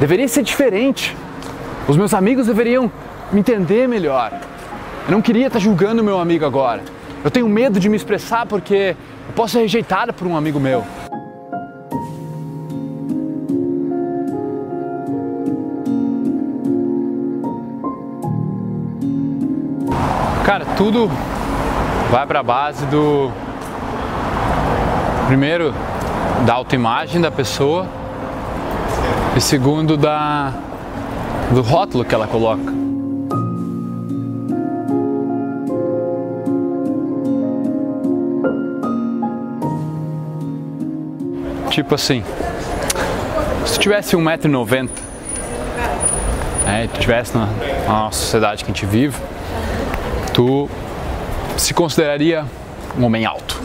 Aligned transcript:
deveria 0.00 0.28
ser 0.28 0.42
diferente. 0.42 1.16
Os 1.86 1.96
meus 1.96 2.14
amigos 2.14 2.46
deveriam 2.46 2.90
me 3.32 3.40
entender 3.40 3.88
melhor. 3.88 4.32
Eu 5.06 5.12
não 5.12 5.20
queria 5.20 5.48
estar 5.48 5.58
julgando 5.58 6.02
meu 6.02 6.18
amigo 6.18 6.44
agora. 6.44 6.82
Eu 7.22 7.30
tenho 7.30 7.48
medo 7.48 7.78
de 7.78 7.88
me 7.88 7.96
expressar 7.96 8.46
porque 8.46 8.96
eu 9.28 9.34
posso 9.34 9.54
ser 9.54 9.60
rejeitada 9.60 10.12
por 10.12 10.26
um 10.26 10.36
amigo 10.36 10.58
meu. 10.58 10.84
Cara, 20.44 20.64
tudo 20.76 21.10
vai 22.10 22.26
para 22.26 22.40
a 22.40 22.42
base 22.42 22.86
do 22.86 23.30
primeiro 25.26 25.74
da 26.46 26.54
autoimagem 26.54 27.20
da 27.20 27.30
pessoa 27.30 27.86
e 29.36 29.40
segundo 29.40 29.96
da 29.96 30.52
do 31.52 31.60
rótulo 31.60 32.04
que 32.04 32.14
ela 32.14 32.26
coloca. 32.26 32.72
Tipo 41.70 41.96
assim, 41.96 42.22
se 43.66 43.78
tivesse 43.78 44.16
1,90m, 44.16 44.88
né, 46.64 46.88
tivesse 47.00 47.36
na, 47.36 47.46
na 47.86 47.92
nossa 48.04 48.20
sociedade 48.20 48.64
que 48.64 48.70
a 48.70 48.74
gente 48.74 48.86
vive, 48.86 49.18
tu 50.32 50.68
se 51.56 51.74
consideraria 51.74 52.44
um 52.96 53.04
homem 53.04 53.24
alto. 53.24 53.60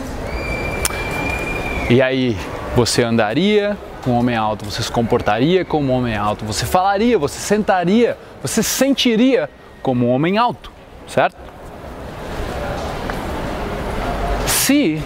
E 1.89 2.01
aí 2.01 2.35
você 2.75 3.03
andaria 3.03 3.77
com 4.03 4.11
um 4.11 4.19
homem 4.19 4.35
alto, 4.35 4.65
você 4.65 4.81
se 4.81 4.91
comportaria 4.91 5.63
como 5.63 5.91
um 5.91 5.95
homem 5.95 6.15
alto, 6.15 6.45
você 6.45 6.65
falaria, 6.65 7.17
você 7.17 7.39
sentaria, 7.39 8.17
você 8.41 8.63
sentiria 8.63 9.49
como 9.81 10.07
um 10.07 10.09
homem 10.11 10.37
alto, 10.37 10.71
certo? 11.07 11.37
Se 14.45 15.01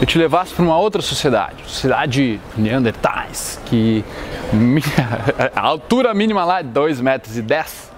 eu 0.00 0.06
te 0.06 0.18
levasse 0.18 0.52
para 0.52 0.64
uma 0.64 0.76
outra 0.76 1.02
sociedade, 1.02 1.62
sociedade 1.66 2.40
neandertais, 2.56 3.60
que 3.66 4.04
a 5.54 5.60
altura 5.60 6.12
mínima 6.12 6.44
lá 6.44 6.60
é 6.60 6.62
2 6.62 7.00
metros 7.00 7.36
e 7.36 7.42
10, 7.42 7.92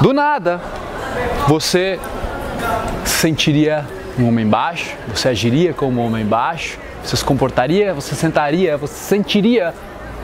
do 0.00 0.12
nada 0.12 0.60
você 1.46 1.98
sentiria 3.04 3.86
um 4.18 4.28
homem 4.28 4.46
baixo, 4.46 4.96
você 5.08 5.28
agiria 5.28 5.72
como 5.72 6.00
um 6.00 6.06
homem 6.06 6.24
baixo, 6.24 6.78
você 7.02 7.16
se 7.16 7.24
comportaria, 7.24 7.92
você 7.92 8.14
sentaria, 8.14 8.76
você 8.76 8.94
sentiria 8.94 9.74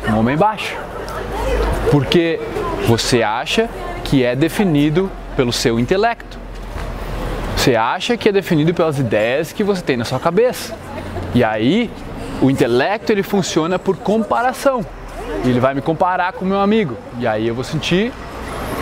um 0.09 0.19
homem 0.19 0.37
baixo. 0.37 0.77
Porque 1.91 2.41
você 2.87 3.23
acha 3.23 3.69
que 4.05 4.25
é 4.25 4.37
definido 4.37 5.11
pelo 5.37 5.53
seu 5.53 5.79
intelecto. 5.79 6.39
Você 7.57 7.75
acha 7.75 8.17
que 8.17 8.29
é 8.29 8.33
definido 8.33 8.73
pelas 8.73 8.99
ideias 8.99 9.53
que 9.53 9.65
você 9.65 9.83
tem 9.83 9.97
na 9.97 10.05
sua 10.05 10.21
cabeça. 10.21 10.75
E 11.35 11.43
aí, 11.43 11.91
o 12.41 12.51
intelecto 12.51 13.13
ele 13.13 13.23
funciona 13.23 13.79
por 13.79 13.97
comparação. 13.97 14.85
Ele 15.45 15.61
vai 15.61 15.75
me 15.75 15.83
comparar 15.83 16.33
com 16.33 16.45
o 16.45 16.49
meu 16.49 16.61
amigo. 16.61 16.97
E 17.19 17.27
aí 17.27 17.49
eu 17.49 17.55
vou 17.55 17.65
sentir 17.65 18.13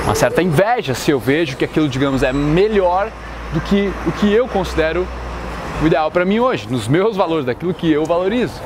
uma 0.05 0.15
certa 0.15 0.43
inveja 0.43 0.95
se 0.95 1.11
eu 1.11 1.19
vejo 1.19 1.57
que 1.57 1.65
aquilo, 1.65 1.89
digamos, 1.89 2.23
é 2.23 2.33
melhor 2.33 3.11
do 3.53 3.61
que 3.61 3.91
o 4.07 4.13
que 4.13 4.33
eu 4.33 4.47
considero 4.47 5.07
o 5.83 5.87
ideal 5.87 6.11
para 6.11 6.25
mim 6.25 6.39
hoje, 6.39 6.67
nos 6.71 6.89
meus 6.89 7.17
valores, 7.17 7.45
daquilo 7.45 7.75
que 7.75 7.91
eu 7.91 8.05
valorizo. 8.05 8.61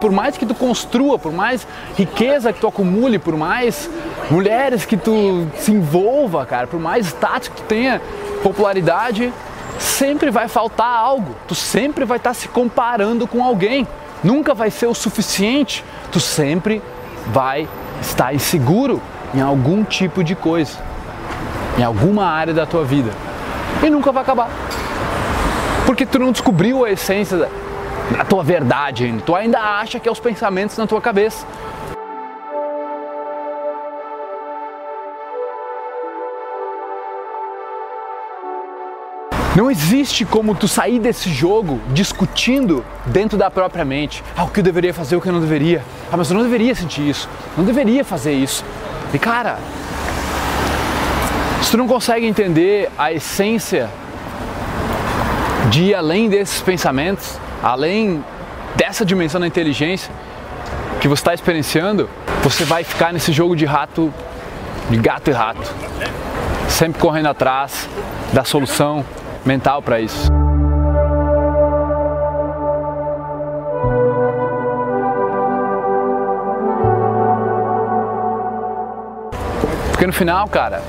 Por 0.00 0.10
mais 0.10 0.38
que 0.38 0.46
tu 0.46 0.54
construa, 0.54 1.18
por 1.18 1.30
mais 1.30 1.66
riqueza 1.96 2.52
que 2.52 2.60
tu 2.60 2.66
acumule, 2.66 3.18
por 3.18 3.36
mais 3.36 3.90
mulheres 4.30 4.86
que 4.86 4.96
tu 4.96 5.46
se 5.56 5.72
envolva, 5.72 6.46
cara, 6.46 6.66
por 6.66 6.80
mais 6.80 7.06
status 7.06 7.48
que 7.48 7.56
tu 7.56 7.62
tenha, 7.64 8.00
popularidade, 8.42 9.30
sempre 9.78 10.30
vai 10.30 10.48
faltar 10.48 10.88
algo. 10.88 11.36
Tu 11.46 11.54
sempre 11.54 12.06
vai 12.06 12.16
estar 12.16 12.32
se 12.32 12.48
comparando 12.48 13.26
com 13.26 13.44
alguém 13.44 13.86
nunca 14.22 14.54
vai 14.54 14.70
ser 14.70 14.86
o 14.86 14.94
suficiente. 14.94 15.84
Tu 16.10 16.20
sempre 16.20 16.82
vai 17.26 17.68
estar 18.00 18.34
inseguro 18.34 19.00
em 19.34 19.40
algum 19.40 19.84
tipo 19.84 20.24
de 20.24 20.34
coisa, 20.34 20.78
em 21.80 21.82
alguma 21.82 22.26
área 22.26 22.52
da 22.52 22.66
tua 22.66 22.84
vida. 22.84 23.10
E 23.82 23.88
nunca 23.88 24.12
vai 24.12 24.22
acabar. 24.22 24.50
Porque 25.86 26.04
tu 26.04 26.18
não 26.18 26.30
descobriu 26.30 26.84
a 26.84 26.90
essência 26.90 27.38
da, 27.38 28.24
tua 28.24 28.44
verdade 28.44 29.04
ainda. 29.04 29.22
Tu 29.22 29.34
ainda 29.34 29.58
acha 29.58 29.98
que 29.98 30.06
é 30.06 30.12
os 30.12 30.20
pensamentos 30.20 30.76
na 30.76 30.86
tua 30.86 31.00
cabeça. 31.00 31.46
Não 39.56 39.70
existe 39.70 40.26
como 40.26 40.54
tu 40.54 40.68
sair 40.68 40.98
desse 40.98 41.30
jogo 41.30 41.80
discutindo 41.94 42.84
dentro 43.06 43.38
da 43.38 43.50
própria 43.50 43.86
mente. 43.86 44.22
Ah, 44.36 44.44
o 44.44 44.50
que 44.50 44.60
eu 44.60 44.64
deveria 44.64 44.92
fazer, 44.92 45.16
o 45.16 45.20
que 45.20 45.28
eu 45.28 45.32
não 45.32 45.40
deveria. 45.40 45.82
Ah, 46.12 46.16
mas 46.16 46.30
eu 46.30 46.36
não 46.36 46.42
deveria 46.42 46.74
sentir 46.74 47.08
isso. 47.08 47.26
Não 47.56 47.64
deveria 47.64 48.04
fazer 48.04 48.34
isso. 48.34 48.64
E 49.14 49.18
cara, 49.18 49.58
se 51.62 51.70
tu 51.70 51.76
não 51.76 51.86
consegue 51.86 52.26
entender 52.26 52.90
a 52.98 53.12
essência 53.12 53.88
de 55.70 55.84
ir 55.84 55.94
além 55.94 56.28
desses 56.28 56.60
pensamentos, 56.60 57.38
além 57.62 58.24
dessa 58.74 59.04
dimensão 59.04 59.40
da 59.40 59.46
inteligência 59.46 60.12
que 61.00 61.06
você 61.06 61.20
está 61.20 61.34
experienciando, 61.34 62.08
você 62.42 62.64
vai 62.64 62.82
ficar 62.82 63.12
nesse 63.12 63.32
jogo 63.32 63.54
de 63.54 63.64
rato, 63.64 64.12
de 64.88 64.96
gato 64.96 65.30
e 65.30 65.32
rato, 65.32 65.72
sempre 66.68 67.00
correndo 67.00 67.28
atrás 67.28 67.88
da 68.32 68.44
solução, 68.44 69.04
mental 69.44 69.82
para 69.82 70.00
isso. 70.00 70.30
Porque 79.90 80.06
no 80.06 80.12
final, 80.12 80.48
cara, 80.48 80.82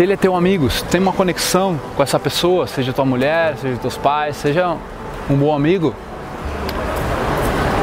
se 0.00 0.04
ele 0.04 0.14
é 0.14 0.16
teu 0.16 0.34
amigo, 0.34 0.70
se 0.70 0.82
tem 0.84 0.98
uma 0.98 1.12
conexão 1.12 1.78
com 1.94 2.02
essa 2.02 2.18
pessoa, 2.18 2.66
seja 2.66 2.90
tua 2.90 3.04
mulher, 3.04 3.58
seja 3.58 3.76
teus 3.76 3.98
pais, 3.98 4.34
seja 4.34 4.74
um 5.28 5.36
bom 5.36 5.54
amigo, 5.54 5.94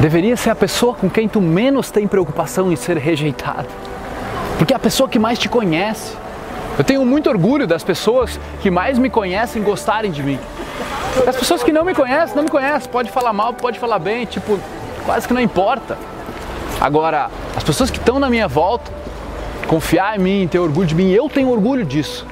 deveria 0.01 0.35
ser 0.35 0.49
a 0.49 0.55
pessoa 0.55 0.95
com 0.95 1.07
quem 1.11 1.29
tu 1.29 1.39
menos 1.39 1.91
tem 1.91 2.07
preocupação 2.07 2.71
em 2.71 2.75
ser 2.75 2.97
rejeitado. 2.97 3.67
Porque 4.57 4.73
é 4.73 4.75
a 4.75 4.79
pessoa 4.79 5.07
que 5.07 5.19
mais 5.19 5.37
te 5.37 5.47
conhece, 5.47 6.17
eu 6.75 6.83
tenho 6.83 7.05
muito 7.05 7.29
orgulho 7.29 7.67
das 7.67 7.83
pessoas 7.83 8.39
que 8.63 8.71
mais 8.71 8.97
me 8.97 9.11
conhecem 9.11 9.61
gostarem 9.61 10.09
de 10.09 10.23
mim. 10.23 10.39
As 11.27 11.35
pessoas 11.35 11.61
que 11.61 11.71
não 11.71 11.85
me 11.85 11.93
conhecem, 11.93 12.35
não 12.35 12.45
me 12.45 12.49
conhecem. 12.49 12.89
Pode 12.89 13.11
falar 13.11 13.31
mal, 13.31 13.53
pode 13.53 13.77
falar 13.77 13.99
bem, 13.99 14.25
tipo, 14.25 14.59
quase 15.05 15.27
que 15.27 15.35
não 15.35 15.41
importa. 15.41 15.95
Agora, 16.81 17.29
as 17.55 17.63
pessoas 17.63 17.91
que 17.91 17.99
estão 17.99 18.17
na 18.17 18.27
minha 18.27 18.47
volta, 18.47 18.91
confiar 19.67 20.17
em 20.17 20.21
mim, 20.21 20.47
ter 20.49 20.59
orgulho 20.59 20.87
de 20.87 20.95
mim, 20.95 21.11
eu 21.11 21.29
tenho 21.29 21.49
orgulho 21.49 21.85
disso. 21.85 22.25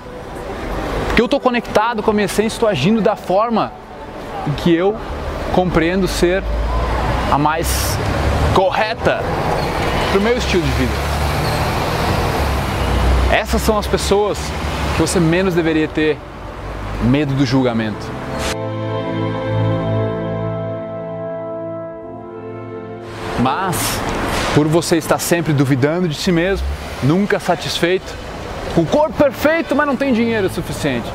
Porque 1.08 1.22
eu 1.22 1.26
estou 1.26 1.40
conectado 1.40 2.02
com 2.02 2.12
a 2.12 2.14
minha 2.14 2.26
essência, 2.26 2.56
estou 2.56 2.68
agindo 2.68 3.02
da 3.02 3.16
forma 3.16 3.72
que 4.58 4.74
eu 4.74 4.96
compreendo 5.54 6.08
ser 6.08 6.44
a 7.32 7.38
mais 7.38 7.98
correta 8.54 9.22
para 10.12 10.20
o 10.20 10.22
meu 10.22 10.38
estilo 10.38 10.64
de 10.64 10.72
vida. 10.72 10.94
Essas 13.32 13.62
são 13.62 13.78
as 13.78 13.88
pessoas 13.88 14.40
que 14.96 15.02
você 15.02 15.20
menos 15.20 15.54
deveria 15.54 15.88
ter 15.88 16.18
medo 17.04 17.34
do 17.34 17.46
julgamento. 17.46 18.06
Mas, 23.42 24.00
por 24.56 24.68
você 24.68 24.98
estar 24.98 25.20
sempre 25.20 25.54
duvidando 25.54 26.08
de 26.08 26.16
si 26.16 26.32
mesmo, 26.32 26.66
nunca 27.04 27.40
satisfeito, 27.40 28.14
com 28.74 28.82
o 28.82 28.86
corpo 28.86 29.14
perfeito, 29.14 29.76
mas 29.76 29.88
não 29.88 29.96
tem 29.96 30.14
dinheiro 30.14 30.50
suficiente. 30.50 31.08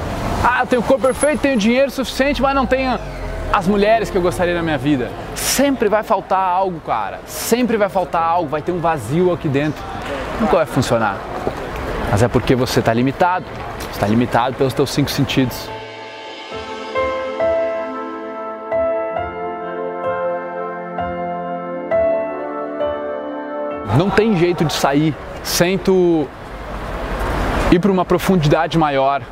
Ah, 0.43 0.61
eu 0.61 0.67
tenho 0.67 0.83
o 0.83 0.85
corpo 0.85 1.03
perfeito, 1.03 1.41
tenho 1.41 1.59
dinheiro 1.59 1.91
suficiente, 1.91 2.41
mas 2.41 2.55
não 2.55 2.67
tenho 2.67 2.99
as 3.53 3.67
mulheres 3.67 4.09
que 4.09 4.17
eu 4.17 4.23
gostaria 4.23 4.55
na 4.55 4.63
minha 4.63 4.79
vida. 4.79 5.11
Sempre 5.35 5.89
vai 5.89 6.03
faltar 6.03 6.39
algo, 6.39 6.81
cara. 6.81 7.21
Sempre 7.27 7.77
vai 7.77 7.89
faltar 7.89 8.23
algo, 8.23 8.49
vai 8.49 8.63
ter 8.63 8.73
um 8.73 8.79
vazio 8.79 9.33
aqui 9.33 9.49
dentro. 9.49 9.83
Nunca 10.41 10.57
vai 10.57 10.67
funcionar 10.67 11.19
mas 12.11 12.23
é 12.25 12.29
porque 12.29 12.57
você 12.57 12.81
está 12.81 12.93
limitado, 12.93 13.47
está 13.93 14.07
limitado 14.07 14.57
pelos 14.57 14.75
teus 14.75 14.91
cinco 14.91 15.11
sentidos. 15.11 15.71
Não 23.97 24.11
tem 24.11 24.37
jeito 24.37 24.65
de 24.65 24.73
sair 24.73 25.15
sem 25.43 25.79
tu 25.79 26.27
ir 27.71 27.79
para 27.79 27.91
uma 27.91 28.05
profundidade 28.05 28.79
maior 28.79 29.23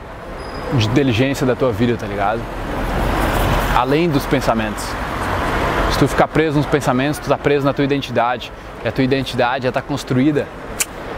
de 0.75 0.87
inteligência 0.87 1.47
da 1.47 1.57
tua 1.57 1.73
vida, 1.73 1.97
tá 1.97 2.07
ligado? 2.07 2.41
além 3.79 4.09
dos 4.09 4.27
pensamentos. 4.27 4.85
Se 5.93 5.99
tu 6.01 6.09
ficar 6.09 6.27
preso 6.27 6.57
nos 6.57 6.67
pensamentos, 6.67 7.21
tu 7.21 7.23
está 7.23 7.39
preso 7.39 7.65
na 7.65 7.73
tua 7.73 7.85
identidade. 7.85 8.53
E 8.85 8.89
a 8.89 8.93
tua 8.93 9.05
identidade 9.05 9.63
já 9.63 9.69
está 9.69 9.81
construída. 9.81 10.49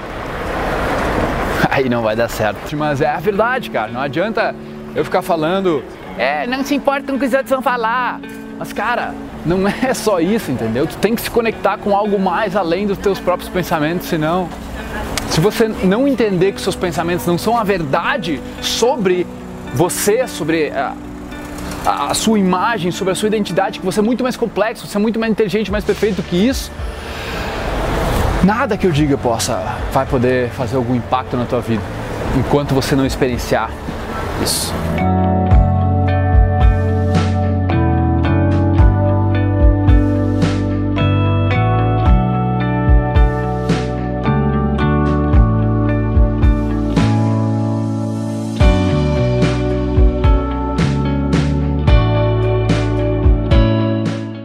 Aí 1.70 1.88
não 1.88 2.02
vai 2.02 2.14
dar 2.14 2.28
certo. 2.28 2.76
Mas 2.76 3.00
é 3.00 3.08
a 3.08 3.18
verdade, 3.18 3.70
cara. 3.70 3.90
Não 3.90 4.00
adianta 4.00 4.54
eu 4.94 5.02
ficar 5.04 5.22
falando, 5.22 5.82
é, 6.18 6.46
não 6.46 6.62
se 6.62 6.74
importa 6.74 7.10
com 7.10 7.24
os 7.24 7.32
outros 7.32 7.48
vão 7.50 7.62
falar. 7.62 8.20
Mas, 8.58 8.74
cara, 8.74 9.14
não 9.44 9.66
é 9.66 9.92
só 9.94 10.20
isso, 10.20 10.50
entendeu? 10.50 10.86
Tu 10.86 10.96
tem 10.96 11.14
que 11.14 11.22
se 11.22 11.30
conectar 11.30 11.78
com 11.78 11.96
algo 11.96 12.18
mais 12.18 12.56
além 12.56 12.86
dos 12.86 12.98
teus 12.98 13.18
próprios 13.18 13.48
pensamentos, 13.48 14.08
senão. 14.08 14.48
Se 15.30 15.40
você 15.40 15.68
não 15.68 16.08
entender 16.08 16.52
que 16.52 16.60
seus 16.60 16.74
pensamentos 16.74 17.24
não 17.26 17.38
são 17.38 17.56
a 17.56 17.62
verdade 17.62 18.40
sobre 18.60 19.26
você, 19.72 20.26
sobre 20.26 20.70
a, 20.70 20.94
a, 21.86 22.14
sua 22.14 22.38
imagem, 22.38 22.90
sobre 22.90 23.12
a 23.12 23.14
sua 23.14 23.28
identidade, 23.28 23.78
que 23.78 23.84
você 23.84 24.00
é 24.00 24.02
muito 24.02 24.22
mais 24.22 24.36
complexo, 24.36 24.86
você 24.86 24.96
é 24.96 25.00
muito 25.00 25.20
mais 25.20 25.30
inteligente, 25.30 25.70
mais 25.70 25.84
perfeito 25.84 26.22
que 26.22 26.36
isso, 26.36 26.72
nada 28.42 28.76
que 28.76 28.86
eu 28.86 28.90
diga 28.90 29.16
possa 29.16 29.62
vai 29.92 30.04
poder 30.04 30.50
fazer 30.50 30.76
algum 30.76 30.94
impacto 30.94 31.36
na 31.36 31.44
tua 31.44 31.60
vida 31.60 31.82
enquanto 32.36 32.74
você 32.74 32.96
não 32.96 33.06
experienciar 33.06 33.70
isso. 34.42 34.72